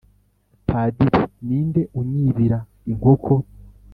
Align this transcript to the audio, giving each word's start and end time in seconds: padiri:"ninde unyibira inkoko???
padiri:"ninde 0.67 1.81
unyibira 1.99 2.57
inkoko??? 2.91 3.35